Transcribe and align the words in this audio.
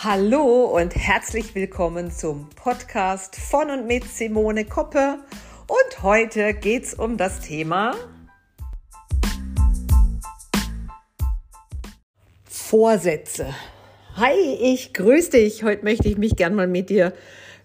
Hallo 0.00 0.66
und 0.66 0.94
herzlich 0.94 1.56
willkommen 1.56 2.12
zum 2.12 2.48
Podcast 2.50 3.34
von 3.34 3.68
und 3.68 3.88
mit 3.88 4.04
Simone 4.04 4.64
Koppe. 4.64 5.18
Und 5.66 6.02
heute 6.04 6.54
geht 6.54 6.84
es 6.84 6.94
um 6.94 7.16
das 7.16 7.40
Thema 7.40 7.96
Vorsätze. 12.44 13.52
Hi, 14.14 14.38
ich 14.60 14.94
grüße 14.94 15.32
dich. 15.32 15.64
Heute 15.64 15.82
möchte 15.82 16.06
ich 16.06 16.16
mich 16.16 16.36
gern 16.36 16.54
mal 16.54 16.68
mit 16.68 16.90
dir 16.90 17.12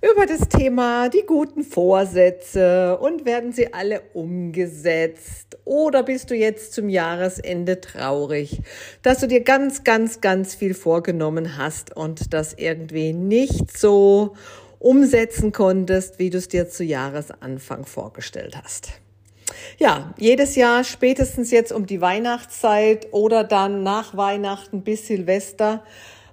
über 0.04 0.26
das 0.26 0.50
Thema 0.50 1.08
die 1.08 1.24
guten 1.26 1.64
Vorsätze 1.64 2.98
und 2.98 3.26
werden 3.26 3.54
sie 3.54 3.74
alle 3.74 4.02
umgesetzt? 4.14 5.58
Oder 5.64 6.04
bist 6.04 6.30
du 6.30 6.36
jetzt 6.36 6.74
zum 6.74 6.90
Jahresende 6.90 7.80
traurig, 7.80 8.60
dass 9.02 9.20
du 9.20 9.28
dir 9.28 9.42
ganz, 9.42 9.86
ganz, 9.86 10.20
ganz 10.20 10.56
viel 10.56 10.74
vorgenommen 10.74 11.58
hast 11.58 11.96
und 11.96 12.34
das 12.34 12.54
irgendwie 12.54 13.14
nicht 13.14 13.78
so 13.78 14.34
umsetzen 14.80 15.54
konntest, 15.54 16.20
wie 16.20 16.30
du 16.30 16.38
es 16.38 16.50
dir 16.50 16.68
zu 16.68 16.84
Jahresanfang 16.84 17.86
vorgestellt 17.86 18.58
hast? 18.62 18.92
Ja, 19.78 20.14
jedes 20.18 20.58
Jahr 20.58 20.84
spätestens 20.84 21.50
jetzt 21.50 21.72
um 21.72 21.86
die 21.86 22.02
Weihnachtszeit 22.02 23.08
oder 23.12 23.46
dann 23.46 23.84
nach 23.84 24.18
Weihnachten 24.18 24.82
bis 24.82 25.08
Silvester 25.08 25.82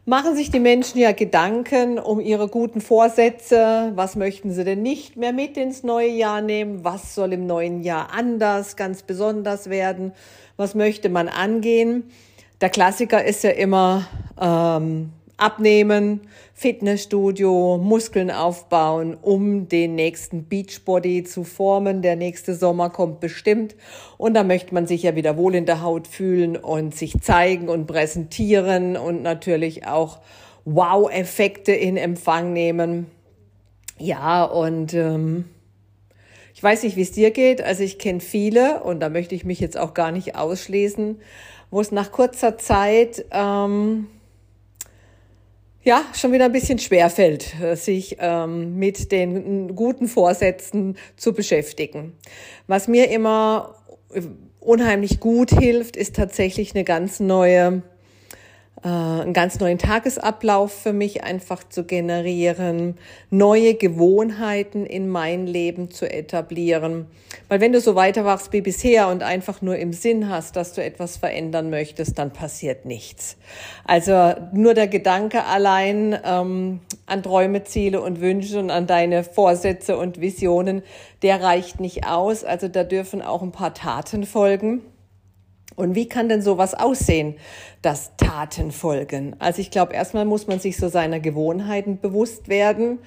machen 0.04 0.34
sich 0.36 0.50
die 0.50 0.60
Menschen 0.60 0.98
ja 0.98 1.12
Gedanken 1.12 1.98
um 1.98 2.20
ihre 2.20 2.48
guten 2.48 2.80
Vorsätze. 2.80 3.92
Was 3.94 4.16
möchten 4.16 4.52
sie 4.52 4.64
denn 4.64 4.82
nicht 4.82 5.16
mehr 5.16 5.32
mit 5.32 5.56
ins 5.56 5.82
neue 5.82 6.10
Jahr 6.10 6.40
nehmen? 6.40 6.84
Was 6.84 7.14
soll 7.14 7.32
im 7.32 7.46
neuen 7.46 7.82
Jahr 7.82 8.12
anders, 8.12 8.76
ganz 8.76 9.02
besonders 9.02 9.70
werden? 9.70 10.12
Was 10.56 10.74
möchte 10.74 11.08
man 11.08 11.28
angehen? 11.28 12.10
Der 12.60 12.68
Klassiker 12.68 13.24
ist 13.24 13.44
ja 13.44 13.50
immer 13.50 14.06
ähm, 14.40 15.12
abnehmen, 15.40 16.20
Fitnessstudio, 16.54 17.78
Muskeln 17.78 18.30
aufbauen, 18.30 19.16
um 19.20 19.68
den 19.68 19.94
nächsten 19.94 20.44
Beachbody 20.44 21.24
zu 21.24 21.44
formen. 21.44 22.02
Der 22.02 22.16
nächste 22.16 22.54
Sommer 22.54 22.90
kommt 22.90 23.20
bestimmt 23.20 23.76
und 24.18 24.34
da 24.34 24.44
möchte 24.44 24.74
man 24.74 24.86
sich 24.86 25.02
ja 25.02 25.16
wieder 25.16 25.36
wohl 25.36 25.54
in 25.54 25.66
der 25.66 25.82
Haut 25.82 26.06
fühlen 26.06 26.56
und 26.56 26.94
sich 26.94 27.20
zeigen 27.20 27.68
und 27.68 27.86
präsentieren 27.86 28.96
und 28.96 29.22
natürlich 29.22 29.86
auch 29.86 30.20
Wow-Effekte 30.64 31.72
in 31.72 31.96
Empfang 31.96 32.52
nehmen. 32.52 33.06
Ja, 33.98 34.44
und 34.44 34.94
ähm, 34.94 35.46
ich 36.54 36.62
weiß 36.62 36.82
nicht, 36.82 36.96
wie 36.96 37.02
es 37.02 37.12
dir 37.12 37.30
geht. 37.30 37.62
Also 37.62 37.82
ich 37.82 37.98
kenne 37.98 38.20
viele 38.20 38.82
und 38.82 39.00
da 39.00 39.08
möchte 39.08 39.34
ich 39.34 39.44
mich 39.44 39.60
jetzt 39.60 39.78
auch 39.78 39.94
gar 39.94 40.12
nicht 40.12 40.36
ausschließen, 40.36 41.20
wo 41.70 41.80
es 41.80 41.92
nach 41.92 42.12
kurzer 42.12 42.58
Zeit 42.58 43.24
ähm, 43.30 44.08
ja, 45.82 46.04
schon 46.14 46.32
wieder 46.32 46.46
ein 46.46 46.52
bisschen 46.52 46.78
schwerfällt, 46.78 47.54
äh, 47.60 47.74
sich 47.74 48.16
ähm, 48.20 48.76
mit 48.78 49.12
den 49.12 49.74
guten 49.74 50.08
Vorsätzen 50.08 50.96
zu 51.16 51.32
beschäftigen. 51.32 52.12
Was 52.66 52.86
mir 52.86 53.10
immer 53.10 53.76
äh, 54.12 54.22
unheimlich 54.60 55.20
gut 55.20 55.50
hilft, 55.50 55.96
ist 55.96 56.16
tatsächlich 56.16 56.74
eine 56.74 56.84
ganz 56.84 57.18
neue 57.20 57.82
äh, 58.82 58.88
einen 58.88 59.34
ganz 59.34 59.60
neuen 59.60 59.76
Tagesablauf 59.76 60.72
für 60.72 60.94
mich 60.94 61.22
einfach 61.22 61.68
zu 61.68 61.84
generieren, 61.84 62.96
neue 63.28 63.74
Gewohnheiten 63.74 64.86
in 64.86 65.08
mein 65.08 65.46
Leben 65.46 65.90
zu 65.90 66.10
etablieren. 66.10 67.06
Weil 67.48 67.60
wenn 67.60 67.72
du 67.72 67.80
so 67.80 67.94
weiter 67.94 68.24
wachst 68.24 68.52
wie 68.52 68.62
bisher 68.62 69.08
und 69.08 69.22
einfach 69.22 69.60
nur 69.60 69.76
im 69.76 69.92
Sinn 69.92 70.30
hast, 70.30 70.56
dass 70.56 70.72
du 70.72 70.82
etwas 70.82 71.18
verändern 71.18 71.68
möchtest, 71.68 72.18
dann 72.18 72.32
passiert 72.32 72.86
nichts. 72.86 73.36
Also 73.84 74.34
nur 74.52 74.72
der 74.72 74.88
Gedanke 74.88 75.44
allein 75.44 76.18
ähm, 76.24 76.80
an 77.06 77.22
Träume, 77.22 77.64
Ziele 77.64 78.00
und 78.00 78.20
Wünsche 78.20 78.58
und 78.58 78.70
an 78.70 78.86
deine 78.86 79.24
Vorsätze 79.24 79.98
und 79.98 80.20
Visionen, 80.20 80.82
der 81.22 81.42
reicht 81.42 81.80
nicht 81.80 82.06
aus. 82.06 82.44
Also 82.44 82.68
da 82.68 82.84
dürfen 82.84 83.20
auch 83.20 83.42
ein 83.42 83.52
paar 83.52 83.74
Taten 83.74 84.24
folgen. 84.24 84.80
Und 85.80 85.94
wie 85.94 86.08
kann 86.08 86.28
denn 86.28 86.42
sowas 86.42 86.74
aussehen, 86.74 87.34
dass 87.82 88.16
Taten 88.16 88.70
folgen? 88.70 89.34
Also 89.38 89.60
ich 89.60 89.70
glaube, 89.70 89.94
erstmal 89.94 90.26
muss 90.26 90.46
man 90.46 90.60
sich 90.60 90.76
so 90.76 90.88
seiner 90.88 91.20
Gewohnheiten 91.20 91.98
bewusst 91.98 92.48
werden, 92.48 92.98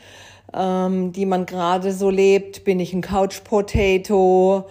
ähm, 0.53 1.11
die 1.11 1.27
man 1.27 1.45
gerade 1.45 1.93
so 1.93 2.09
lebt. 2.09 2.63
Bin 2.63 2.79
ich 2.79 2.93
ein 2.93 3.01
Couch 3.01 3.43
Potato? 3.43 4.65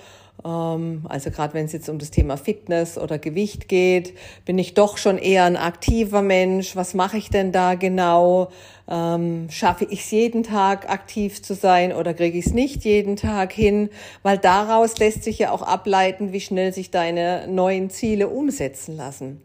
Ähm, 0.45 1.03
also 1.09 1.31
gerade 1.31 1.55
wenn 1.55 1.65
es 1.65 1.73
jetzt 1.73 1.89
um 1.89 1.99
das 1.99 2.11
Thema 2.11 2.37
Fitness 2.37 2.99
oder 2.99 3.19
Gewicht 3.19 3.69
geht, 3.69 4.15
bin 4.45 4.59
ich 4.59 4.75
doch 4.75 4.99
schon 4.99 5.19
eher 5.19 5.45
ein 5.45 5.57
aktiver 5.57 6.23
Mensch. 6.23 6.77
Was 6.77 6.95
mache 6.95 7.19
ich 7.19 7.31
denn 7.31 7.53
da 7.53 7.75
genau? 7.75 8.51
Ähm, 8.89 9.49
schaffe 9.51 9.85
ich 9.85 10.01
es 10.01 10.11
jeden 10.11 10.43
Tag 10.43 10.91
aktiv 10.91 11.43
zu 11.43 11.55
sein 11.55 11.93
oder 11.93 12.15
kriege 12.15 12.39
ich 12.39 12.47
es 12.47 12.53
nicht 12.53 12.85
jeden 12.85 13.17
Tag 13.17 13.53
hin? 13.53 13.91
Weil 14.23 14.39
daraus 14.39 14.99
lässt 14.99 15.25
sich 15.25 15.39
ja 15.39 15.51
auch 15.53 15.63
ableiten, 15.63 16.33
wie 16.33 16.41
schnell 16.41 16.73
sich 16.73 16.91
deine 16.91 17.47
neuen 17.49 17.91
Ziele 17.91 18.29
umsetzen 18.29 18.97
lassen. 18.97 19.41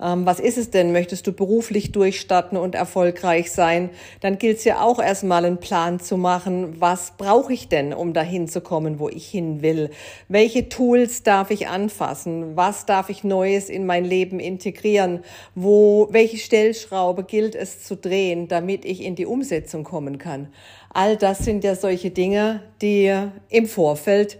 Ähm, 0.00 0.26
was 0.26 0.40
ist 0.40 0.58
es 0.58 0.70
denn? 0.70 0.92
Möchtest 0.92 1.26
du 1.26 1.32
beruflich 1.32 1.92
durchstarten 1.92 2.56
und 2.56 2.74
erfolgreich 2.74 3.50
sein? 3.50 3.90
Dann 4.20 4.38
gilt 4.38 4.58
es 4.58 4.64
ja 4.64 4.80
auch 4.80 5.00
erstmal 5.00 5.44
einen 5.44 5.58
Plan 5.58 6.00
zu 6.00 6.16
machen. 6.16 6.80
Was 6.80 7.12
brauche 7.16 7.52
ich 7.52 7.68
denn, 7.68 7.92
um 7.92 8.12
dahin 8.12 8.48
zu 8.48 8.60
kommen, 8.60 8.98
wo 8.98 9.08
ich 9.08 9.26
hin 9.28 9.62
will? 9.62 9.90
Welche 10.28 10.68
Tools 10.68 11.22
darf 11.22 11.50
ich 11.50 11.68
anfassen? 11.68 12.56
Was 12.56 12.86
darf 12.86 13.10
ich 13.10 13.24
Neues 13.24 13.68
in 13.68 13.86
mein 13.86 14.04
Leben 14.04 14.40
integrieren? 14.40 15.20
Wo, 15.54 16.08
welche 16.10 16.38
Stellschraube 16.38 17.24
gilt 17.24 17.54
es 17.54 17.82
zu 17.82 17.96
drehen, 17.96 18.48
damit 18.48 18.84
ich 18.84 19.02
in 19.02 19.16
die 19.16 19.26
Umsetzung 19.26 19.84
kommen 19.84 20.18
kann? 20.18 20.48
All 20.90 21.16
das 21.16 21.38
sind 21.38 21.64
ja 21.64 21.74
solche 21.74 22.10
Dinge, 22.10 22.62
die 22.80 23.14
im 23.50 23.66
Vorfeld 23.66 24.38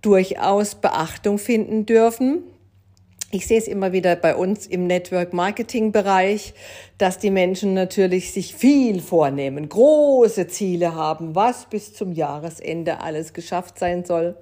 durchaus 0.00 0.74
Beachtung 0.74 1.38
finden 1.38 1.86
dürfen 1.86 2.42
ich 3.32 3.46
sehe 3.46 3.58
es 3.58 3.66
immer 3.66 3.92
wieder 3.92 4.14
bei 4.14 4.36
uns 4.36 4.66
im 4.66 4.86
Network 4.86 5.32
Marketing 5.32 5.90
Bereich, 5.90 6.52
dass 6.98 7.18
die 7.18 7.30
Menschen 7.30 7.72
natürlich 7.72 8.32
sich 8.32 8.54
viel 8.54 9.00
vornehmen, 9.00 9.70
große 9.70 10.48
Ziele 10.48 10.94
haben, 10.94 11.34
was 11.34 11.64
bis 11.64 11.94
zum 11.94 12.12
Jahresende 12.12 13.00
alles 13.00 13.32
geschafft 13.32 13.78
sein 13.78 14.04
soll. 14.04 14.36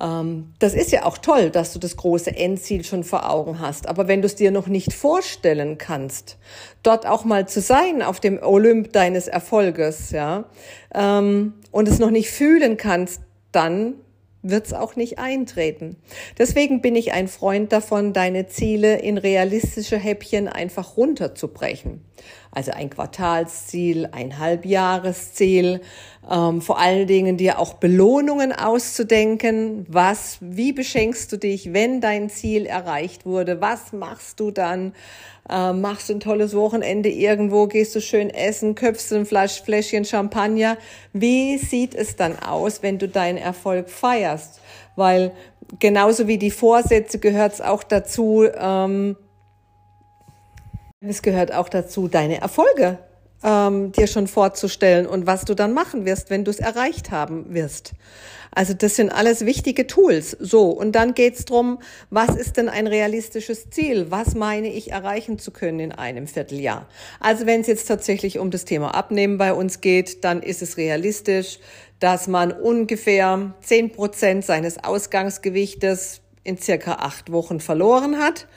Ähm, 0.00 0.52
das 0.58 0.74
ist 0.74 0.90
ja 0.90 1.04
auch 1.04 1.18
toll, 1.18 1.50
dass 1.50 1.72
du 1.72 1.78
das 1.78 1.96
große 1.96 2.34
Endziel 2.34 2.84
schon 2.84 3.04
vor 3.04 3.30
Augen 3.30 3.60
hast. 3.60 3.88
Aber 3.88 4.08
wenn 4.08 4.20
du 4.20 4.26
es 4.26 4.34
dir 4.34 4.50
noch 4.50 4.66
nicht 4.66 4.92
vorstellen 4.92 5.78
kannst, 5.78 6.38
dort 6.82 7.06
auch 7.06 7.24
mal 7.24 7.46
zu 7.46 7.60
sein 7.60 8.02
auf 8.02 8.18
dem 8.18 8.42
Olymp 8.42 8.92
deines 8.92 9.28
Erfolges, 9.28 10.10
ja, 10.10 10.44
ähm, 10.92 11.54
und 11.70 11.86
es 11.86 12.00
noch 12.00 12.10
nicht 12.10 12.30
fühlen 12.30 12.76
kannst, 12.76 13.22
dann 13.52 13.94
wird 14.42 14.66
es 14.66 14.72
auch 14.72 14.96
nicht 14.96 15.18
eintreten. 15.18 15.96
Deswegen 16.38 16.80
bin 16.80 16.96
ich 16.96 17.12
ein 17.12 17.28
Freund 17.28 17.72
davon, 17.72 18.12
deine 18.12 18.46
Ziele 18.46 18.98
in 18.98 19.18
realistische 19.18 19.96
Häppchen 19.96 20.48
einfach 20.48 20.96
runterzubrechen. 20.96 22.07
Also 22.50 22.72
ein 22.72 22.90
Quartalsziel, 22.90 24.08
ein 24.12 24.38
Halbjahresziel, 24.38 25.80
ähm, 26.30 26.60
vor 26.60 26.78
allen 26.78 27.06
Dingen 27.06 27.36
dir 27.36 27.58
auch 27.58 27.74
Belohnungen 27.74 28.52
auszudenken. 28.52 29.86
Was, 29.88 30.38
wie 30.40 30.72
beschenkst 30.72 31.30
du 31.32 31.36
dich, 31.36 31.72
wenn 31.72 32.00
dein 32.00 32.30
Ziel 32.30 32.66
erreicht 32.66 33.26
wurde? 33.26 33.60
Was 33.60 33.92
machst 33.92 34.40
du 34.40 34.50
dann? 34.50 34.94
Ähm, 35.50 35.80
machst 35.80 36.08
du 36.08 36.14
ein 36.14 36.20
tolles 36.20 36.54
Wochenende 36.54 37.08
irgendwo? 37.08 37.66
Gehst 37.66 37.94
du 37.94 38.00
schön 38.00 38.30
essen? 38.30 38.74
Köpfst 38.74 39.10
du 39.10 39.16
ein 39.16 39.26
Flasch, 39.26 39.62
Fläschchen 39.62 40.04
Champagner? 40.04 40.76
Wie 41.12 41.56
sieht 41.58 41.94
es 41.94 42.16
dann 42.16 42.38
aus, 42.38 42.82
wenn 42.82 42.98
du 42.98 43.08
deinen 43.08 43.38
Erfolg 43.38 43.88
feierst? 43.88 44.60
Weil 44.96 45.32
genauso 45.78 46.28
wie 46.28 46.38
die 46.38 46.50
Vorsätze 46.50 47.18
gehört 47.18 47.54
es 47.54 47.60
auch 47.60 47.82
dazu, 47.82 48.46
ähm, 48.58 49.16
es 51.00 51.22
gehört 51.22 51.52
auch 51.52 51.68
dazu, 51.68 52.08
deine 52.08 52.40
Erfolge 52.40 52.98
ähm, 53.44 53.92
dir 53.92 54.08
schon 54.08 54.26
vorzustellen 54.26 55.06
und 55.06 55.26
was 55.26 55.44
du 55.44 55.54
dann 55.54 55.72
machen 55.72 56.04
wirst, 56.04 56.28
wenn 56.28 56.44
du 56.44 56.50
es 56.50 56.58
erreicht 56.58 57.10
haben 57.10 57.54
wirst. 57.54 57.92
Also 58.50 58.74
das 58.74 58.96
sind 58.96 59.10
alles 59.10 59.44
wichtige 59.44 59.86
Tools. 59.86 60.32
So, 60.40 60.70
und 60.70 60.92
dann 60.92 61.14
geht's 61.14 61.44
drum, 61.44 61.78
was 62.10 62.34
ist 62.34 62.56
denn 62.56 62.68
ein 62.68 62.88
realistisches 62.88 63.70
Ziel? 63.70 64.10
Was 64.10 64.34
meine 64.34 64.72
ich 64.72 64.90
erreichen 64.90 65.38
zu 65.38 65.52
können 65.52 65.78
in 65.78 65.92
einem 65.92 66.26
Vierteljahr? 66.26 66.88
Also 67.20 67.46
wenn 67.46 67.60
es 67.60 67.68
jetzt 67.68 67.86
tatsächlich 67.86 68.40
um 68.40 68.50
das 68.50 68.64
Thema 68.64 68.94
Abnehmen 68.94 69.38
bei 69.38 69.52
uns 69.52 69.80
geht, 69.80 70.24
dann 70.24 70.42
ist 70.42 70.62
es 70.62 70.76
realistisch, 70.76 71.60
dass 72.00 72.26
man 72.26 72.50
ungefähr 72.50 73.54
zehn 73.60 73.92
Prozent 73.92 74.44
seines 74.44 74.82
Ausgangsgewichtes 74.82 76.22
in 76.42 76.58
circa 76.58 76.94
acht 76.94 77.30
Wochen 77.30 77.60
verloren 77.60 78.18
hat. 78.18 78.48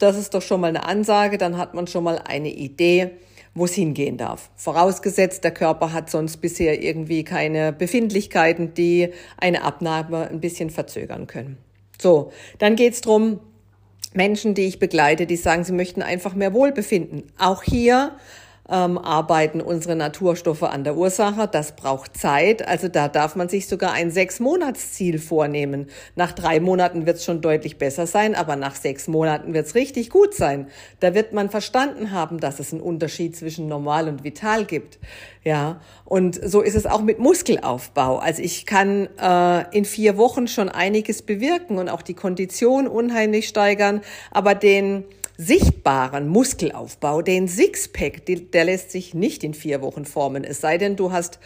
Das 0.00 0.16
ist 0.16 0.32
doch 0.32 0.40
schon 0.40 0.62
mal 0.62 0.68
eine 0.68 0.84
Ansage, 0.84 1.36
dann 1.36 1.58
hat 1.58 1.74
man 1.74 1.86
schon 1.86 2.02
mal 2.02 2.18
eine 2.18 2.48
Idee, 2.48 3.10
wo 3.54 3.66
es 3.66 3.74
hingehen 3.74 4.16
darf. 4.16 4.50
Vorausgesetzt, 4.56 5.44
der 5.44 5.50
Körper 5.50 5.92
hat 5.92 6.10
sonst 6.10 6.38
bisher 6.38 6.82
irgendwie 6.82 7.22
keine 7.22 7.72
Befindlichkeiten, 7.72 8.72
die 8.72 9.10
eine 9.36 9.62
Abnahme 9.62 10.28
ein 10.28 10.40
bisschen 10.40 10.70
verzögern 10.70 11.26
können. 11.26 11.58
So, 12.00 12.32
dann 12.58 12.76
geht's 12.76 13.02
drum. 13.02 13.40
Menschen, 14.14 14.54
die 14.54 14.66
ich 14.66 14.78
begleite, 14.78 15.26
die 15.26 15.36
sagen, 15.36 15.64
sie 15.64 15.72
möchten 15.72 16.00
einfach 16.00 16.34
mehr 16.34 16.54
Wohlbefinden. 16.54 17.24
Auch 17.38 17.62
hier 17.62 18.16
ähm, 18.70 18.98
arbeiten 18.98 19.60
unsere 19.60 19.96
Naturstoffe 19.96 20.62
an 20.62 20.84
der 20.84 20.96
Ursache. 20.96 21.48
Das 21.48 21.72
braucht 21.72 22.16
Zeit. 22.16 22.66
Also 22.66 22.88
da 22.88 23.08
darf 23.08 23.36
man 23.36 23.48
sich 23.48 23.66
sogar 23.66 23.92
ein 23.92 24.10
Sechs-Monats-Ziel 24.10 25.18
vornehmen. 25.18 25.88
Nach 26.14 26.32
drei 26.32 26.60
Monaten 26.60 27.06
wird 27.06 27.16
es 27.16 27.24
schon 27.24 27.40
deutlich 27.40 27.78
besser 27.78 28.06
sein, 28.06 28.34
aber 28.34 28.56
nach 28.56 28.74
sechs 28.74 29.08
Monaten 29.08 29.54
wird 29.54 29.66
es 29.66 29.74
richtig 29.74 30.10
gut 30.10 30.34
sein. 30.34 30.68
Da 31.00 31.14
wird 31.14 31.32
man 31.32 31.50
verstanden 31.50 32.12
haben, 32.12 32.38
dass 32.38 32.60
es 32.60 32.72
einen 32.72 32.82
Unterschied 32.82 33.36
zwischen 33.36 33.66
normal 33.68 34.08
und 34.08 34.24
vital 34.24 34.64
gibt. 34.64 34.98
Ja, 35.42 35.80
und 36.04 36.38
so 36.42 36.60
ist 36.60 36.76
es 36.76 36.86
auch 36.86 37.00
mit 37.00 37.18
Muskelaufbau. 37.18 38.18
Also 38.18 38.42
ich 38.42 38.66
kann 38.66 39.08
äh, 39.18 39.76
in 39.76 39.86
vier 39.86 40.18
Wochen 40.18 40.48
schon 40.48 40.68
einiges 40.68 41.22
bewirken 41.22 41.78
und 41.78 41.88
auch 41.88 42.02
die 42.02 42.14
Kondition 42.14 42.86
unheimlich 42.86 43.48
steigern, 43.48 44.02
aber 44.30 44.54
den 44.54 45.04
sichtbaren 45.40 46.28
Muskelaufbau, 46.28 47.22
den 47.22 47.48
Sixpack, 47.48 48.26
der 48.26 48.64
lässt 48.64 48.90
sich 48.90 49.14
nicht 49.14 49.42
in 49.42 49.54
vier 49.54 49.80
Wochen 49.80 50.04
formen. 50.04 50.44
Es 50.44 50.60
sei 50.60 50.76
denn, 50.76 50.96
du 50.96 51.12
hast 51.12 51.38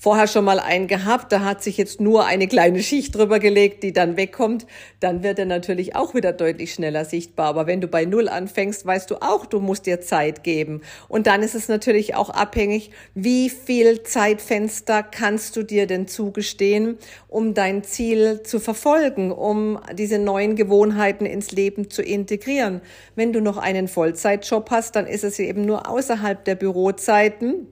vorher 0.00 0.26
schon 0.26 0.46
mal 0.46 0.58
einen 0.58 0.86
gehabt, 0.86 1.30
da 1.30 1.40
hat 1.40 1.62
sich 1.62 1.76
jetzt 1.76 2.00
nur 2.00 2.24
eine 2.24 2.48
kleine 2.48 2.82
Schicht 2.82 3.14
drüber 3.14 3.38
gelegt, 3.38 3.82
die 3.82 3.92
dann 3.92 4.16
wegkommt, 4.16 4.66
dann 4.98 5.22
wird 5.22 5.38
er 5.38 5.44
natürlich 5.44 5.94
auch 5.94 6.14
wieder 6.14 6.32
deutlich 6.32 6.72
schneller 6.72 7.04
sichtbar. 7.04 7.48
Aber 7.48 7.66
wenn 7.66 7.82
du 7.82 7.86
bei 7.86 8.06
Null 8.06 8.30
anfängst, 8.30 8.86
weißt 8.86 9.10
du 9.10 9.16
auch, 9.16 9.44
du 9.44 9.60
musst 9.60 9.84
dir 9.84 10.00
Zeit 10.00 10.42
geben. 10.42 10.80
Und 11.08 11.26
dann 11.26 11.42
ist 11.42 11.54
es 11.54 11.68
natürlich 11.68 12.14
auch 12.14 12.30
abhängig, 12.30 12.92
wie 13.14 13.50
viel 13.50 14.02
Zeitfenster 14.02 15.02
kannst 15.02 15.54
du 15.56 15.64
dir 15.64 15.86
denn 15.86 16.08
zugestehen, 16.08 16.96
um 17.28 17.52
dein 17.52 17.84
Ziel 17.84 18.42
zu 18.42 18.58
verfolgen, 18.58 19.30
um 19.30 19.78
diese 19.92 20.18
neuen 20.18 20.56
Gewohnheiten 20.56 21.26
ins 21.26 21.52
Leben 21.52 21.90
zu 21.90 22.00
integrieren. 22.00 22.80
Wenn 23.16 23.34
du 23.34 23.42
noch 23.42 23.58
einen 23.58 23.86
Vollzeitjob 23.86 24.70
hast, 24.70 24.96
dann 24.96 25.06
ist 25.06 25.24
es 25.24 25.38
eben 25.38 25.66
nur 25.66 25.90
außerhalb 25.90 26.42
der 26.42 26.54
Bürozeiten 26.54 27.66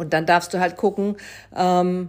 und 0.00 0.14
dann 0.14 0.24
darfst 0.24 0.54
du 0.54 0.60
halt 0.60 0.76
gucken, 0.76 1.16
ähm, 1.54 2.08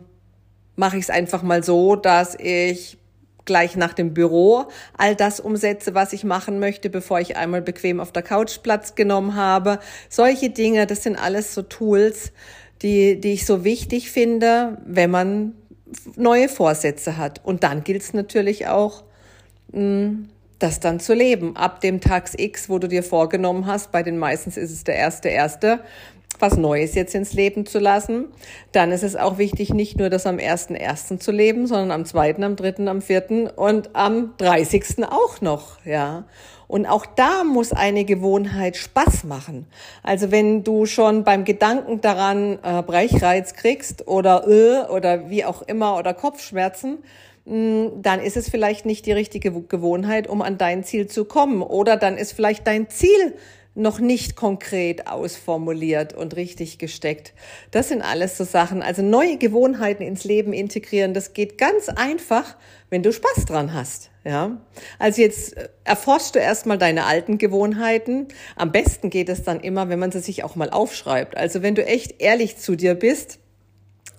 mache 0.78 0.96
ich 0.96 1.04
es 1.04 1.10
einfach 1.10 1.44
mal 1.44 1.62
so, 1.62 1.98
dass 1.98 2.36
ich 2.36 2.98
gleich 3.44 3.76
nach 3.76 3.94
dem 3.94 4.14
Büro 4.14 4.66
all 4.98 5.14
das 5.16 5.42
umsetze, 5.42 5.94
was 5.94 6.14
ich 6.14 6.24
machen 6.24 6.60
möchte, 6.60 6.90
bevor 6.90 7.20
ich 7.20 7.36
einmal 7.36 7.62
bequem 7.62 8.00
auf 8.00 8.14
der 8.14 8.24
Couch 8.24 8.60
Platz 8.64 8.96
genommen 8.96 9.36
habe. 9.36 9.80
Solche 10.10 10.50
Dinge, 10.50 10.88
das 10.88 11.04
sind 11.04 11.18
alles 11.18 11.54
so 11.54 11.64
Tools, 11.64 12.32
die, 12.82 13.20
die 13.20 13.34
ich 13.34 13.46
so 13.46 13.66
wichtig 13.66 14.10
finde, 14.10 14.78
wenn 14.86 15.12
man 15.12 15.54
neue 16.16 16.48
Vorsätze 16.48 17.18
hat. 17.18 17.42
Und 17.44 17.64
dann 17.64 17.84
gilt 17.84 18.04
es 18.04 18.14
natürlich 18.14 18.68
auch, 18.68 19.04
hm, 19.74 20.30
das 20.60 20.80
dann 20.80 21.02
zu 21.02 21.14
leben. 21.14 21.58
Ab 21.58 21.82
dem 21.82 22.00
Tags 22.00 22.36
X, 22.38 22.70
wo 22.70 22.80
du 22.80 22.88
dir 22.88 23.04
vorgenommen 23.04 23.66
hast, 23.66 23.92
bei 23.92 24.02
den 24.02 24.18
meistens 24.18 24.56
ist 24.56 24.72
es 24.72 24.86
der 24.86 24.96
erste, 24.96 25.28
erste, 25.28 25.82
was 26.40 26.58
Neues 26.58 26.96
jetzt 26.96 27.16
ins 27.16 27.34
Leben 27.34 27.66
zu 27.66 27.80
lassen, 27.80 28.26
dann 28.72 28.92
ist 28.92 29.04
es 29.04 29.16
auch 29.16 29.38
wichtig, 29.38 29.74
nicht 29.74 29.98
nur 29.98 30.10
das 30.10 30.26
am 30.26 30.38
1.1. 30.38 31.20
zu 31.20 31.32
leben, 31.32 31.68
sondern 31.68 31.92
am 31.92 32.06
2., 32.06 32.36
am 32.38 32.56
3., 32.56 32.88
am 32.88 33.02
4. 33.02 33.54
und 33.56 33.96
am 33.96 34.34
30. 34.38 35.06
auch 35.10 35.42
noch, 35.42 35.86
ja. 35.86 36.26
Und 36.72 36.86
auch 36.86 37.06
da 37.06 37.44
muss 37.44 37.74
eine 37.74 38.06
Gewohnheit 38.06 38.78
Spaß 38.78 39.26
machen. 39.26 39.68
Also 40.04 40.32
wenn 40.32 40.64
du 40.64 40.86
schon 40.86 41.26
beim 41.26 41.44
Gedanken 41.44 42.00
daran 42.00 42.60
äh, 42.64 42.82
Brechreiz 42.82 43.56
kriegst 43.56 44.08
oder 44.08 44.48
äh, 44.48 44.90
oder 44.90 45.30
wie 45.30 45.44
auch 45.44 45.64
immer 45.64 45.98
oder 45.98 46.14
Kopfschmerzen, 46.14 47.00
mh, 47.44 47.92
dann 48.02 48.22
ist 48.22 48.38
es 48.38 48.48
vielleicht 48.50 48.86
nicht 48.86 49.06
die 49.06 49.12
richtige 49.12 49.52
Gewohnheit, 49.52 50.28
um 50.28 50.42
an 50.42 50.58
dein 50.58 50.86
Ziel 50.86 51.08
zu 51.08 51.26
kommen. 51.26 51.62
Oder 51.62 51.98
dann 51.98 52.18
ist 52.18 52.32
vielleicht 52.32 52.66
dein 52.66 52.90
Ziel 52.90 53.34
noch 53.74 54.00
nicht 54.00 54.36
konkret 54.36 55.08
ausformuliert 55.08 56.14
und 56.14 56.36
richtig 56.36 56.78
gesteckt. 56.78 57.34
Das 57.72 57.88
sind 57.88 58.02
alles 58.02 58.38
so 58.38 58.44
Sachen. 58.44 58.82
Also 58.82 59.02
neue 59.02 59.38
Gewohnheiten 59.38 60.04
ins 60.04 60.24
Leben 60.24 60.52
integrieren, 60.52 61.14
das 61.14 61.34
geht 61.34 61.58
ganz 61.58 61.88
einfach, 61.88 62.58
wenn 62.90 63.04
du 63.04 63.14
Spaß 63.14 63.46
dran 63.46 63.74
hast. 63.74 64.10
Ja, 64.24 64.62
also 65.00 65.22
jetzt 65.22 65.58
äh, 65.58 65.70
erforschst 65.84 66.36
du 66.36 66.40
erstmal 66.40 66.78
deine 66.78 67.06
alten 67.06 67.40
Gewohnheiten. 67.40 68.28
Am 68.56 68.72
besten 68.72 69.10
geht 69.10 69.30
es 69.30 69.44
dann 69.44 69.62
immer, 69.62 69.90
wenn 69.90 69.98
man 69.98 70.12
sie 70.12 70.20
sich 70.20 70.44
auch 70.44 70.56
mal 70.56 70.70
aufschreibt. 70.70 71.36
Also 71.36 71.64
wenn 71.64 71.74
du 71.74 71.84
echt 71.84 72.22
ehrlich 72.22 72.58
zu 72.58 72.76
dir 72.76 72.94
bist, 72.94 73.40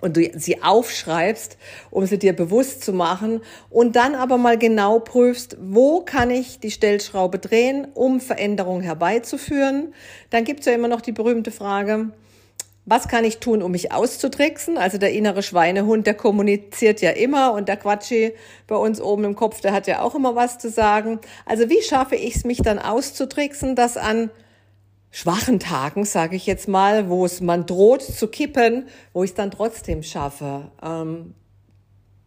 und 0.03 0.17
du 0.17 0.31
sie 0.35 0.63
aufschreibst, 0.63 1.57
um 1.91 2.05
sie 2.05 2.19
dir 2.19 2.35
bewusst 2.35 2.85
zu 2.85 2.93
machen 2.93 3.41
und 3.71 3.97
dann 3.97 4.15
aber 4.15 4.37
mal 4.37 4.59
genau 4.59 4.99
prüfst, 4.99 5.57
wo 5.61 6.01
kann 6.01 6.31
ich 6.31 6.61
die 6.61 6.71
Stellschraube 6.71 7.39
drehen, 7.39 7.87
um 7.95 8.21
Veränderungen 8.21 8.83
herbeizuführen. 8.83 9.95
Dann 10.29 10.45
gibt's 10.45 10.67
ja 10.67 10.73
immer 10.73 10.89
noch 10.89 11.01
die 11.01 11.13
berühmte 11.13 11.53
Frage, 11.53 12.11
was 12.85 13.07
kann 13.07 13.25
ich 13.25 13.39
tun, 13.39 13.63
um 13.63 13.71
mich 13.71 13.93
auszutricksen? 13.93 14.77
Also 14.77 14.99
der 14.99 15.13
innere 15.13 15.45
Schweinehund, 15.45 16.05
der 16.05 16.15
kommuniziert 16.15 17.01
ja 17.01 17.11
immer 17.11 17.53
und 17.53 17.69
der 17.69 17.77
Quatschi 17.77 18.33
bei 18.67 18.75
uns 18.75 19.01
oben 19.01 19.23
im 19.23 19.37
Kopf, 19.37 19.61
der 19.61 19.73
hat 19.73 19.87
ja 19.87 20.03
auch 20.03 20.17
immer 20.17 20.35
was 20.35 20.59
zu 20.59 20.69
sagen. 20.69 21.21
Also 21.47 21.71
wie 21.71 21.81
schaffe 21.81 22.17
ich 22.17 22.35
es, 22.35 22.45
mich 22.45 22.59
dann 22.59 22.81
auszutricksen, 22.81 23.77
dass 23.77 23.97
an 23.97 24.31
schwachen 25.13 25.61
Tagen, 25.61 26.05
sage 26.05 26.35
ich 26.35 26.47
jetzt 26.47 26.67
mal, 26.67 27.09
wo 27.09 27.25
es 27.25 27.41
man 27.41 27.67
droht 27.67 28.03
zu 28.03 28.27
kippen, 28.27 28.89
wo 29.13 29.23
ich 29.23 29.31
es 29.31 29.37
dann 29.37 29.53
trotzdem 29.53 30.03
schaffe, 30.03 30.73
ähm, 30.83 31.35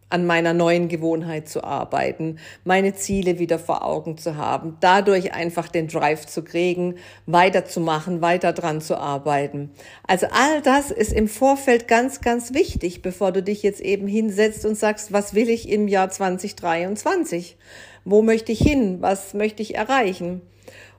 an 0.08 0.24
meiner 0.24 0.54
neuen 0.54 0.86
Gewohnheit 0.86 1.48
zu 1.48 1.64
arbeiten, 1.64 2.38
meine 2.62 2.94
Ziele 2.94 3.40
wieder 3.40 3.58
vor 3.58 3.84
Augen 3.84 4.18
zu 4.18 4.36
haben, 4.36 4.76
dadurch 4.78 5.34
einfach 5.34 5.66
den 5.66 5.88
Drive 5.88 6.26
zu 6.26 6.44
kriegen, 6.44 6.94
weiterzumachen, 7.26 8.22
weiter 8.22 8.52
dran 8.52 8.80
zu 8.80 8.98
arbeiten. 8.98 9.72
Also 10.06 10.26
all 10.30 10.62
das 10.62 10.92
ist 10.92 11.12
im 11.12 11.26
Vorfeld 11.26 11.88
ganz, 11.88 12.20
ganz 12.20 12.54
wichtig, 12.54 13.02
bevor 13.02 13.32
du 13.32 13.42
dich 13.42 13.64
jetzt 13.64 13.80
eben 13.80 14.06
hinsetzt 14.06 14.64
und 14.64 14.76
sagst, 14.76 15.12
was 15.12 15.34
will 15.34 15.48
ich 15.50 15.68
im 15.68 15.88
Jahr 15.88 16.08
2023? 16.08 17.56
Wo 18.04 18.22
möchte 18.22 18.52
ich 18.52 18.60
hin? 18.60 18.98
Was 19.00 19.34
möchte 19.34 19.60
ich 19.62 19.74
erreichen? 19.74 20.40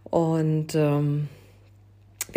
Und 0.04 0.75
ähm, 0.75 1.30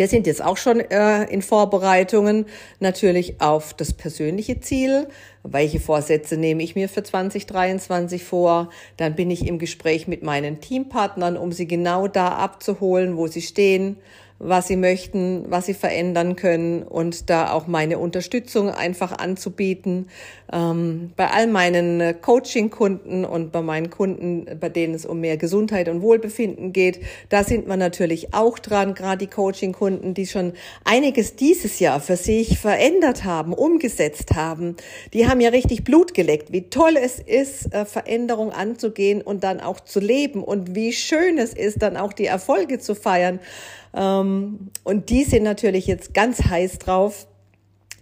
wir 0.01 0.07
sind 0.07 0.25
jetzt 0.25 0.43
auch 0.43 0.57
schon 0.57 0.79
äh, 0.79 1.25
in 1.25 1.43
Vorbereitungen 1.43 2.47
natürlich 2.79 3.39
auf 3.39 3.75
das 3.75 3.93
persönliche 3.93 4.59
Ziel. 4.59 5.07
Welche 5.43 5.79
Vorsätze 5.79 6.37
nehme 6.37 6.63
ich 6.63 6.73
mir 6.73 6.89
für 6.89 7.03
2023 7.03 8.23
vor? 8.23 8.71
Dann 8.97 9.13
bin 9.13 9.29
ich 9.29 9.45
im 9.45 9.59
Gespräch 9.59 10.07
mit 10.07 10.23
meinen 10.23 10.59
Teampartnern, 10.59 11.37
um 11.37 11.51
sie 11.51 11.67
genau 11.67 12.07
da 12.07 12.29
abzuholen, 12.29 13.15
wo 13.15 13.27
sie 13.27 13.43
stehen, 13.43 13.97
was 14.43 14.67
sie 14.67 14.75
möchten, 14.75 15.45
was 15.49 15.67
sie 15.67 15.73
verändern 15.73 16.35
können 16.35 16.81
und 16.83 17.29
da 17.29 17.53
auch 17.53 17.67
meine 17.67 17.99
Unterstützung 17.99 18.69
einfach 18.69 19.11
anzubieten. 19.11 20.09
Ähm, 20.51 21.11
bei 21.15 21.29
all 21.29 21.47
meinen 21.47 22.01
äh, 22.01 22.13
Coaching-Kunden 22.19 23.23
und 23.23 23.51
bei 23.51 23.61
meinen 23.61 23.89
Kunden, 23.91 24.47
bei 24.59 24.69
denen 24.69 24.95
es 24.95 25.05
um 25.05 25.21
mehr 25.21 25.37
Gesundheit 25.37 25.87
und 25.87 26.01
Wohlbefinden 26.01 26.73
geht, 26.73 27.01
da 27.29 27.43
sind 27.43 27.67
wir 27.67 27.77
natürlich 27.77 28.33
auch 28.33 28.57
dran, 28.57 28.95
gerade 28.95 29.19
die 29.19 29.31
Coaching-Kunden, 29.31 30.15
die 30.15 30.25
schon 30.25 30.53
einiges 30.83 31.35
dieses 31.35 31.79
Jahr 31.79 31.99
für 31.99 32.17
sich 32.17 32.57
verändert 32.57 33.23
haben, 33.23 33.53
umgesetzt 33.53 34.33
haben. 34.35 34.75
Die 35.13 35.27
haben 35.27 35.39
ja 35.39 35.49
richtig 35.49 35.83
Blut 35.83 36.15
geleckt, 36.15 36.51
wie 36.51 36.63
toll 36.63 36.97
es 36.97 37.19
ist, 37.19 37.73
äh, 37.73 37.85
Veränderung 37.85 38.51
anzugehen 38.51 39.21
und 39.21 39.43
dann 39.43 39.59
auch 39.59 39.79
zu 39.79 39.99
leben 39.99 40.43
und 40.43 40.73
wie 40.75 40.93
schön 40.93 41.37
es 41.37 41.53
ist, 41.53 41.83
dann 41.83 41.95
auch 41.95 42.11
die 42.11 42.25
Erfolge 42.25 42.79
zu 42.79 42.95
feiern. 42.95 43.39
Ähm, 43.93 44.69
und 44.83 45.09
die 45.09 45.23
sind 45.23 45.43
natürlich 45.43 45.87
jetzt 45.87 46.13
ganz 46.13 46.43
heiß 46.43 46.79
drauf, 46.79 47.27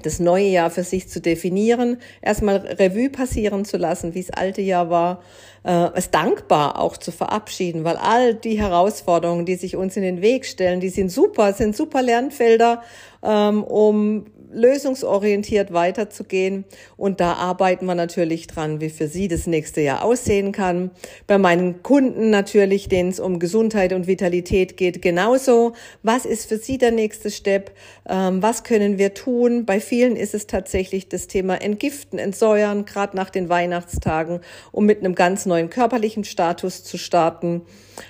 das 0.01 0.19
neue 0.19 0.47
Jahr 0.47 0.69
für 0.69 0.83
sich 0.83 1.09
zu 1.09 1.19
definieren, 1.19 1.97
erstmal 2.21 2.57
Revue 2.57 3.09
passieren 3.09 3.65
zu 3.65 3.77
lassen, 3.77 4.13
wie 4.13 4.21
das 4.21 4.31
alte 4.31 4.61
Jahr 4.61 4.89
war, 4.89 5.21
äh, 5.63 5.89
es 5.95 6.09
dankbar 6.09 6.79
auch 6.79 6.97
zu 6.97 7.11
verabschieden, 7.11 7.83
weil 7.83 7.97
all 7.97 8.33
die 8.33 8.59
Herausforderungen, 8.59 9.45
die 9.45 9.55
sich 9.55 9.75
uns 9.75 9.97
in 9.97 10.03
den 10.03 10.21
Weg 10.21 10.45
stellen, 10.45 10.79
die 10.79 10.89
sind 10.89 11.11
super, 11.11 11.53
sind 11.53 11.75
super 11.75 12.01
Lernfelder, 12.01 12.81
ähm, 13.23 13.63
um 13.63 14.25
lösungsorientiert 14.51 15.73
weiterzugehen. 15.73 16.65
Und 16.97 17.19
da 17.19 17.33
arbeiten 17.33 17.85
wir 17.85 17.95
natürlich 17.95 18.47
dran, 18.47 18.81
wie 18.81 18.89
für 18.89 19.07
Sie 19.07 19.27
das 19.27 19.47
nächste 19.47 19.81
Jahr 19.81 20.03
aussehen 20.03 20.51
kann. 20.51 20.91
Bei 21.27 21.37
meinen 21.37 21.83
Kunden 21.83 22.29
natürlich, 22.29 22.89
denen 22.89 23.09
es 23.09 23.19
um 23.19 23.39
Gesundheit 23.39 23.93
und 23.93 24.07
Vitalität 24.07 24.77
geht, 24.77 25.01
genauso. 25.01 25.73
Was 26.03 26.25
ist 26.25 26.47
für 26.49 26.57
Sie 26.57 26.77
der 26.77 26.91
nächste 26.91 27.31
Step? 27.31 27.71
Ähm, 28.07 28.41
was 28.41 28.63
können 28.63 28.97
wir 28.97 29.13
tun? 29.13 29.65
Bei 29.65 29.79
vielen 29.79 30.15
ist 30.15 30.33
es 30.33 30.47
tatsächlich 30.47 31.09
das 31.09 31.27
Thema 31.27 31.61
Entgiften, 31.61 32.19
Entsäuern, 32.19 32.85
gerade 32.85 33.15
nach 33.15 33.29
den 33.29 33.49
Weihnachtstagen, 33.49 34.39
um 34.71 34.85
mit 34.85 34.99
einem 34.99 35.15
ganz 35.15 35.45
neuen 35.45 35.69
körperlichen 35.69 36.23
Status 36.23 36.83
zu 36.83 36.97
starten. 36.97 37.61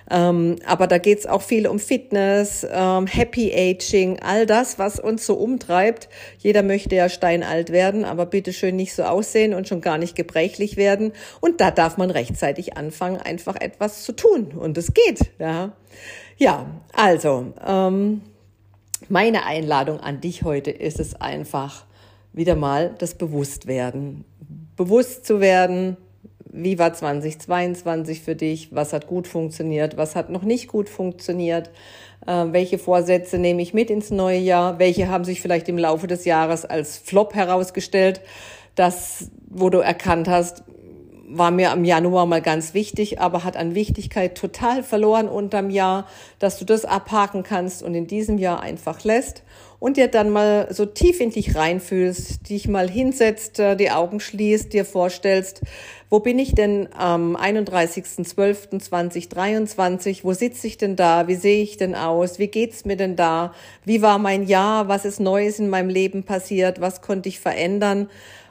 Ähm, 0.09 0.57
aber 0.65 0.87
da 0.87 0.97
geht's 0.97 1.25
auch 1.25 1.41
viel 1.41 1.67
um 1.67 1.79
Fitness, 1.79 2.65
ähm, 2.69 3.07
Happy 3.07 3.51
Aging, 3.53 4.19
all 4.19 4.45
das, 4.45 4.79
was 4.79 4.99
uns 4.99 5.25
so 5.25 5.35
umtreibt. 5.35 6.09
Jeder 6.37 6.63
möchte 6.63 6.95
ja 6.95 7.09
steinalt 7.09 7.71
werden, 7.71 8.05
aber 8.05 8.25
bitte 8.25 8.53
schön 8.53 8.75
nicht 8.75 8.93
so 8.93 9.03
aussehen 9.03 9.53
und 9.53 9.67
schon 9.67 9.81
gar 9.81 9.97
nicht 9.97 10.15
gebrechlich 10.15 10.77
werden. 10.77 11.13
Und 11.41 11.61
da 11.61 11.71
darf 11.71 11.97
man 11.97 12.11
rechtzeitig 12.11 12.77
anfangen, 12.77 13.17
einfach 13.17 13.55
etwas 13.59 14.03
zu 14.03 14.13
tun. 14.13 14.51
Und 14.57 14.77
es 14.77 14.93
geht, 14.93 15.31
ja. 15.39 15.73
Ja, 16.37 16.67
also, 16.93 17.53
ähm, 17.65 18.21
meine 19.07 19.45
Einladung 19.45 19.99
an 19.99 20.21
dich 20.21 20.43
heute 20.43 20.71
ist 20.71 20.99
es 20.99 21.15
einfach 21.15 21.85
wieder 22.33 22.55
mal 22.55 22.95
das 22.97 23.15
Bewusstwerden. 23.15 24.23
Bewusst 24.75 25.25
zu 25.25 25.39
werden, 25.41 25.97
wie 26.51 26.79
war 26.79 26.93
2022 26.93 28.21
für 28.21 28.35
dich, 28.35 28.69
was 28.75 28.93
hat 28.93 29.07
gut 29.07 29.27
funktioniert, 29.27 29.97
was 29.97 30.15
hat 30.15 30.29
noch 30.29 30.43
nicht 30.43 30.67
gut 30.67 30.89
funktioniert, 30.89 31.69
äh, 32.25 32.45
welche 32.51 32.77
Vorsätze 32.77 33.37
nehme 33.37 33.61
ich 33.61 33.73
mit 33.73 33.89
ins 33.89 34.11
neue 34.11 34.39
Jahr, 34.39 34.79
welche 34.79 35.09
haben 35.09 35.23
sich 35.23 35.41
vielleicht 35.41 35.69
im 35.69 35.77
Laufe 35.77 36.07
des 36.07 36.25
Jahres 36.25 36.65
als 36.65 36.97
Flop 36.97 37.35
herausgestellt, 37.35 38.21
das, 38.75 39.29
wo 39.47 39.69
du 39.69 39.79
erkannt 39.79 40.27
hast, 40.27 40.63
war 41.29 41.51
mir 41.51 41.71
im 41.73 41.85
Januar 41.85 42.25
mal 42.25 42.41
ganz 42.41 42.73
wichtig, 42.73 43.21
aber 43.21 43.43
hat 43.43 43.55
an 43.55 43.75
Wichtigkeit 43.75 44.35
total 44.35 44.83
verloren 44.83 45.29
unterm 45.29 45.69
Jahr, 45.69 46.07
dass 46.39 46.57
du 46.57 46.65
das 46.65 46.85
abhaken 46.85 47.43
kannst 47.43 47.83
und 47.83 47.93
in 47.93 48.07
diesem 48.07 48.37
Jahr 48.37 48.61
einfach 48.61 49.03
lässt 49.03 49.43
und 49.79 49.97
dir 49.97 50.07
dann 50.07 50.29
mal 50.29 50.67
so 50.71 50.85
tief 50.85 51.19
in 51.21 51.29
dich 51.29 51.55
reinfühlst, 51.55 52.49
dich 52.49 52.67
mal 52.67 52.89
hinsetzt, 52.89 53.59
äh, 53.59 53.77
die 53.77 53.91
Augen 53.91 54.19
schließt, 54.19 54.73
dir 54.73 54.85
vorstellst, 54.85 55.61
wo 56.09 56.19
bin 56.19 56.39
ich 56.39 56.55
denn 56.55 56.89
am 56.93 57.37
31.12.2023? 57.37 60.23
Wo 60.23 60.33
sitze 60.33 60.67
ich 60.67 60.77
denn 60.77 60.95
da? 60.95 61.27
Wie 61.27 61.35
sehe 61.35 61.61
ich 61.61 61.77
denn 61.77 61.93
aus? 61.95 62.39
Wie 62.39 62.47
geht's 62.47 62.83
mir 62.83 62.97
denn 62.97 63.15
da? 63.15 63.53
Wie 63.85 64.01
war 64.01 64.17
mein 64.17 64.47
Jahr? 64.47 64.87
Was 64.87 65.05
ist 65.05 65.19
Neues 65.19 65.59
in 65.59 65.69
meinem 65.69 65.89
Leben 65.89 66.23
passiert? 66.23 66.81
Was 66.81 67.01
konnte 67.01 67.29
ich 67.29 67.39
verändern? 67.39 68.09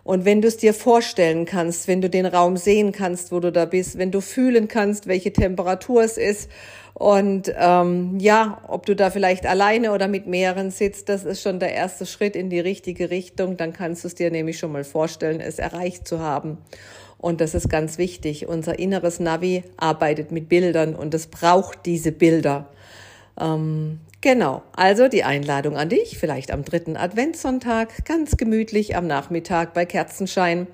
Und 0.08 0.24
wenn 0.24 0.40
du 0.40 0.48
es 0.48 0.56
dir 0.56 0.72
vorstellen 0.72 1.44
kannst, 1.44 1.86
wenn 1.86 2.00
du 2.00 2.08
den 2.08 2.24
Raum 2.24 2.56
sehen 2.56 2.92
kannst, 2.92 3.30
wo 3.30 3.40
du 3.40 3.52
da 3.52 3.66
bist, 3.66 3.98
wenn 3.98 4.10
du 4.10 4.22
fühlen 4.22 4.66
kannst, 4.66 5.06
welche 5.06 5.34
Temperatur 5.34 6.02
es 6.02 6.16
ist 6.16 6.50
und 6.94 7.52
ähm, 7.54 8.18
ja, 8.18 8.62
ob 8.68 8.86
du 8.86 8.96
da 8.96 9.10
vielleicht 9.10 9.44
alleine 9.44 9.92
oder 9.92 10.08
mit 10.08 10.26
mehreren 10.26 10.70
sitzt, 10.70 11.10
das 11.10 11.26
ist 11.26 11.42
schon 11.42 11.60
der 11.60 11.74
erste 11.74 12.06
Schritt 12.06 12.36
in 12.36 12.48
die 12.48 12.58
richtige 12.58 13.10
Richtung. 13.10 13.58
Dann 13.58 13.74
kannst 13.74 14.02
du 14.02 14.08
es 14.08 14.14
dir 14.14 14.30
nämlich 14.30 14.58
schon 14.58 14.72
mal 14.72 14.82
vorstellen, 14.82 15.42
es 15.42 15.58
erreicht 15.58 16.08
zu 16.08 16.20
haben. 16.20 16.56
Und 17.18 17.42
das 17.42 17.54
ist 17.54 17.68
ganz 17.68 17.98
wichtig. 17.98 18.48
Unser 18.48 18.78
inneres 18.78 19.20
Navi 19.20 19.62
arbeitet 19.76 20.32
mit 20.32 20.48
Bildern 20.48 20.94
und 20.94 21.12
es 21.12 21.26
braucht 21.26 21.84
diese 21.84 22.12
Bilder. 22.12 22.70
Ähm, 23.38 24.00
Genau, 24.20 24.64
also 24.74 25.06
die 25.06 25.22
Einladung 25.22 25.76
an 25.76 25.90
dich, 25.90 26.18
vielleicht 26.18 26.50
am 26.50 26.64
dritten 26.64 26.96
Adventssonntag, 26.96 28.04
ganz 28.04 28.36
gemütlich 28.36 28.96
am 28.96 29.06
Nachmittag 29.06 29.74
bei 29.74 29.86
Kerzenschein, 29.86 30.66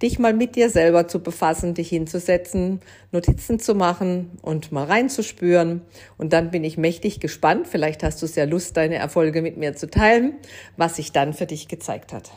dich 0.00 0.20
mal 0.20 0.32
mit 0.32 0.54
dir 0.54 0.70
selber 0.70 1.08
zu 1.08 1.20
befassen, 1.20 1.74
dich 1.74 1.88
hinzusetzen, 1.88 2.78
Notizen 3.10 3.58
zu 3.58 3.74
machen 3.74 4.38
und 4.42 4.70
mal 4.70 4.84
reinzuspüren. 4.84 5.82
Und 6.18 6.32
dann 6.32 6.52
bin 6.52 6.62
ich 6.62 6.78
mächtig 6.78 7.18
gespannt, 7.18 7.66
vielleicht 7.66 8.04
hast 8.04 8.22
du 8.22 8.28
sehr 8.28 8.46
Lust, 8.46 8.76
deine 8.76 8.94
Erfolge 8.94 9.42
mit 9.42 9.56
mir 9.56 9.74
zu 9.74 9.90
teilen, 9.90 10.34
was 10.76 10.94
sich 10.94 11.10
dann 11.10 11.32
für 11.32 11.46
dich 11.46 11.66
gezeigt 11.66 12.12
hat. 12.12 12.30